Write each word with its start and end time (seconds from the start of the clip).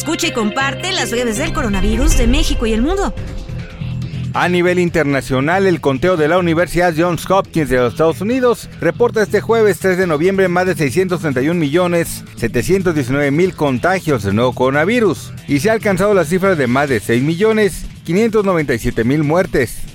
Escucha 0.00 0.28
y 0.28 0.32
comparte 0.32 0.92
las 0.92 1.10
redes 1.10 1.36
del 1.36 1.52
coronavirus 1.52 2.16
de 2.16 2.26
México 2.26 2.64
y 2.64 2.72
el 2.72 2.80
mundo. 2.80 3.12
A 4.32 4.48
nivel 4.48 4.78
internacional, 4.78 5.66
el 5.66 5.82
conteo 5.82 6.16
de 6.16 6.26
la 6.26 6.38
Universidad 6.38 6.94
Johns 6.96 7.30
Hopkins 7.30 7.68
de 7.68 7.76
los 7.76 7.92
Estados 7.92 8.22
Unidos 8.22 8.70
reporta 8.80 9.22
este 9.22 9.42
jueves 9.42 9.78
3 9.78 9.98
de 9.98 10.06
noviembre 10.06 10.48
más 10.48 10.64
de 10.64 10.74
631 10.74 11.60
millones 11.60 12.24
719 12.36 13.30
mil 13.30 13.54
contagios 13.54 14.22
del 14.22 14.36
nuevo 14.36 14.54
coronavirus 14.54 15.34
y 15.46 15.60
se 15.60 15.68
ha 15.68 15.74
alcanzado 15.74 16.14
la 16.14 16.24
cifra 16.24 16.54
de 16.54 16.66
más 16.66 16.88
de 16.88 17.00
6 17.00 17.22
millones 17.22 17.84
597 18.04 19.04
mil 19.04 19.22
muertes. 19.22 19.89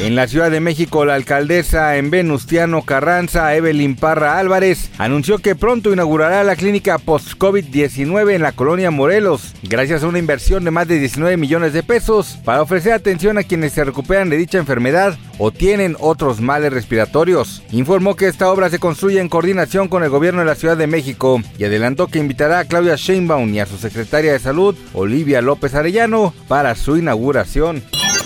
En 0.00 0.16
la 0.16 0.26
Ciudad 0.26 0.50
de 0.50 0.60
México, 0.60 1.04
la 1.04 1.14
alcaldesa 1.14 1.98
en 1.98 2.10
Venustiano 2.10 2.80
Carranza, 2.86 3.54
Evelyn 3.54 3.96
Parra 3.96 4.38
Álvarez, 4.38 4.90
anunció 4.96 5.40
que 5.40 5.54
pronto 5.54 5.92
inaugurará 5.92 6.42
la 6.42 6.56
clínica 6.56 6.96
post-COVID-19 6.96 8.32
en 8.32 8.40
la 8.40 8.52
colonia 8.52 8.90
Morelos, 8.90 9.54
gracias 9.62 10.02
a 10.02 10.06
una 10.06 10.18
inversión 10.18 10.64
de 10.64 10.70
más 10.70 10.88
de 10.88 10.98
19 10.98 11.36
millones 11.36 11.74
de 11.74 11.82
pesos 11.82 12.38
para 12.46 12.62
ofrecer 12.62 12.94
atención 12.94 13.36
a 13.36 13.42
quienes 13.42 13.74
se 13.74 13.84
recuperan 13.84 14.30
de 14.30 14.38
dicha 14.38 14.56
enfermedad 14.56 15.18
o 15.36 15.50
tienen 15.50 15.98
otros 16.00 16.40
males 16.40 16.72
respiratorios. 16.72 17.62
Informó 17.70 18.16
que 18.16 18.26
esta 18.26 18.50
obra 18.50 18.70
se 18.70 18.78
construye 18.78 19.20
en 19.20 19.28
coordinación 19.28 19.88
con 19.88 20.02
el 20.02 20.08
gobierno 20.08 20.40
de 20.40 20.46
la 20.46 20.54
Ciudad 20.54 20.78
de 20.78 20.86
México 20.86 21.42
y 21.58 21.64
adelantó 21.64 22.06
que 22.06 22.20
invitará 22.20 22.60
a 22.60 22.64
Claudia 22.64 22.96
Sheinbaum 22.96 23.52
y 23.52 23.60
a 23.60 23.66
su 23.66 23.76
secretaria 23.76 24.32
de 24.32 24.38
Salud, 24.38 24.74
Olivia 24.94 25.42
López 25.42 25.74
Arellano, 25.74 26.32
para 26.48 26.74
su 26.74 26.96
inauguración. 26.96 27.82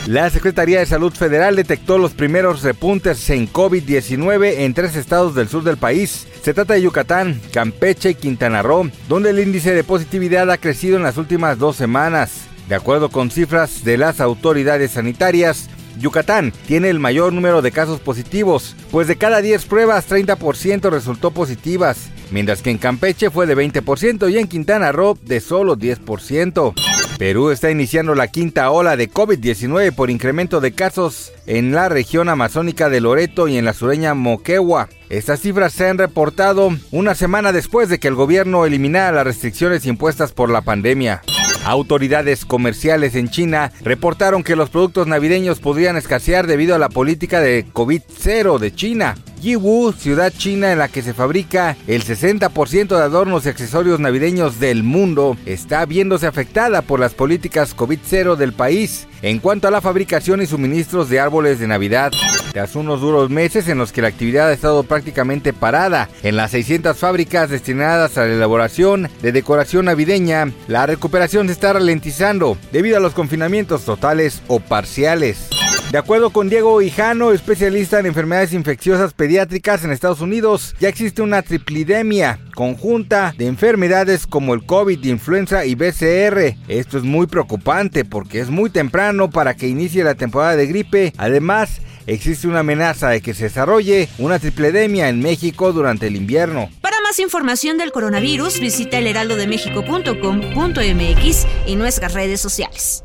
La 0.06 0.28
Secretaría 0.28 0.80
de 0.80 0.86
Salud 0.86 1.14
Federal 1.14 1.56
detectó 1.56 1.96
los 1.96 2.12
primeros 2.12 2.62
repuntes 2.62 3.30
en 3.30 3.50
COVID-19 3.50 4.58
en 4.58 4.74
tres 4.74 4.96
estados 4.96 5.34
del 5.34 5.48
sur 5.48 5.64
del 5.64 5.78
país. 5.78 6.26
Se 6.42 6.52
trata 6.52 6.74
de 6.74 6.82
Yucatán, 6.82 7.40
Campeche 7.54 8.10
y 8.10 8.14
Quintana 8.14 8.60
Roo, 8.60 8.90
donde 9.08 9.30
el 9.30 9.38
índice 9.38 9.72
de 9.72 9.82
positividad 9.82 10.50
ha 10.50 10.58
crecido 10.58 10.98
en 10.98 11.04
las 11.04 11.16
últimas 11.16 11.58
dos 11.58 11.76
semanas. 11.76 12.42
De 12.68 12.74
acuerdo 12.74 13.08
con 13.08 13.30
cifras 13.30 13.82
de 13.82 13.96
las 13.96 14.20
autoridades 14.20 14.90
sanitarias, 14.90 15.70
Yucatán 15.98 16.52
tiene 16.66 16.90
el 16.90 16.98
mayor 16.98 17.32
número 17.32 17.62
de 17.62 17.72
casos 17.72 17.98
positivos, 17.98 18.76
pues 18.90 19.08
de 19.08 19.16
cada 19.16 19.40
10 19.40 19.64
pruebas 19.64 20.06
30% 20.06 20.90
resultó 20.90 21.30
positivas, 21.30 22.10
mientras 22.30 22.60
que 22.60 22.70
en 22.70 22.76
Campeche 22.76 23.30
fue 23.30 23.46
de 23.46 23.56
20% 23.56 24.30
y 24.30 24.36
en 24.36 24.48
Quintana 24.48 24.92
Roo 24.92 25.16
de 25.22 25.40
solo 25.40 25.78
10%. 25.78 26.74
Perú 27.18 27.50
está 27.50 27.70
iniciando 27.70 28.14
la 28.14 28.26
quinta 28.28 28.70
ola 28.70 28.96
de 28.96 29.08
COVID-19 29.08 29.94
por 29.94 30.10
incremento 30.10 30.60
de 30.60 30.72
casos 30.72 31.32
en 31.46 31.72
la 31.72 31.88
región 31.88 32.28
amazónica 32.28 32.88
de 32.88 33.00
Loreto 33.00 33.46
y 33.46 33.56
en 33.56 33.64
la 33.64 33.72
sureña 33.72 34.14
Moquegua. 34.14 34.88
Estas 35.10 35.40
cifras 35.40 35.72
se 35.72 35.88
han 35.88 35.98
reportado 35.98 36.70
una 36.90 37.14
semana 37.14 37.52
después 37.52 37.88
de 37.88 38.00
que 38.00 38.08
el 38.08 38.16
gobierno 38.16 38.66
eliminara 38.66 39.12
las 39.12 39.24
restricciones 39.24 39.86
impuestas 39.86 40.32
por 40.32 40.50
la 40.50 40.62
pandemia. 40.62 41.22
Autoridades 41.64 42.44
comerciales 42.44 43.14
en 43.14 43.30
China 43.30 43.70
reportaron 43.82 44.42
que 44.42 44.56
los 44.56 44.68
productos 44.70 45.06
navideños 45.06 45.60
podrían 45.60 45.96
escasear 45.96 46.46
debido 46.46 46.74
a 46.74 46.78
la 46.78 46.88
política 46.88 47.40
de 47.40 47.64
COVID-0 47.72 48.58
de 48.58 48.74
China. 48.74 49.14
Yiwu, 49.44 49.92
ciudad 49.92 50.32
china 50.34 50.72
en 50.72 50.78
la 50.78 50.88
que 50.88 51.02
se 51.02 51.12
fabrica 51.12 51.76
el 51.86 52.02
60% 52.02 52.96
de 52.96 53.02
adornos 53.02 53.44
y 53.44 53.50
accesorios 53.50 54.00
navideños 54.00 54.58
del 54.58 54.82
mundo, 54.82 55.36
está 55.44 55.84
viéndose 55.84 56.26
afectada 56.26 56.80
por 56.80 56.98
las 56.98 57.12
políticas 57.12 57.76
COVID-0 57.76 58.36
del 58.36 58.54
país 58.54 59.06
en 59.20 59.40
cuanto 59.40 59.68
a 59.68 59.70
la 59.70 59.82
fabricación 59.82 60.40
y 60.40 60.46
suministros 60.46 61.10
de 61.10 61.20
árboles 61.20 61.58
de 61.58 61.66
Navidad. 61.66 62.10
Tras 62.54 62.74
unos 62.74 63.02
duros 63.02 63.28
meses 63.28 63.68
en 63.68 63.76
los 63.76 63.92
que 63.92 64.00
la 64.00 64.08
actividad 64.08 64.48
ha 64.48 64.54
estado 64.54 64.82
prácticamente 64.82 65.52
parada 65.52 66.08
en 66.22 66.36
las 66.36 66.52
600 66.52 66.96
fábricas 66.96 67.50
destinadas 67.50 68.16
a 68.16 68.24
la 68.24 68.32
elaboración 68.32 69.10
de 69.20 69.32
decoración 69.32 69.84
navideña, 69.84 70.50
la 70.68 70.86
recuperación 70.86 71.48
se 71.48 71.52
está 71.52 71.74
ralentizando 71.74 72.56
debido 72.72 72.96
a 72.96 73.00
los 73.00 73.12
confinamientos 73.12 73.84
totales 73.84 74.40
o 74.46 74.58
parciales. 74.58 75.50
De 75.94 75.98
acuerdo 75.98 76.30
con 76.30 76.48
Diego 76.48 76.82
Hijano, 76.82 77.30
especialista 77.30 78.00
en 78.00 78.06
enfermedades 78.06 78.52
infecciosas 78.52 79.12
pediátricas 79.12 79.84
en 79.84 79.92
Estados 79.92 80.20
Unidos, 80.20 80.74
ya 80.80 80.88
existe 80.88 81.22
una 81.22 81.42
triplidemia 81.42 82.40
conjunta 82.56 83.32
de 83.38 83.46
enfermedades 83.46 84.26
como 84.26 84.54
el 84.54 84.66
COVID, 84.66 85.04
influenza 85.04 85.64
y 85.64 85.76
BCR. 85.76 86.56
Esto 86.66 86.98
es 86.98 87.04
muy 87.04 87.28
preocupante 87.28 88.04
porque 88.04 88.40
es 88.40 88.50
muy 88.50 88.70
temprano 88.70 89.30
para 89.30 89.54
que 89.54 89.68
inicie 89.68 90.02
la 90.02 90.16
temporada 90.16 90.56
de 90.56 90.66
gripe. 90.66 91.12
Además, 91.16 91.80
existe 92.08 92.48
una 92.48 92.58
amenaza 92.58 93.10
de 93.10 93.20
que 93.20 93.32
se 93.32 93.44
desarrolle 93.44 94.08
una 94.18 94.40
tripledemia 94.40 95.08
en 95.08 95.20
México 95.20 95.72
durante 95.72 96.08
el 96.08 96.16
invierno. 96.16 96.70
Para 96.80 97.00
más 97.02 97.20
información 97.20 97.78
del 97.78 97.92
coronavirus, 97.92 98.58
visita 98.58 98.98
elheraldodemexico.com.mx 98.98 101.46
y 101.68 101.76
nuestras 101.76 102.14
redes 102.14 102.40
sociales. 102.40 103.04